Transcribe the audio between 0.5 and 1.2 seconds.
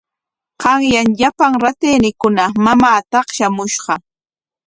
Qanyan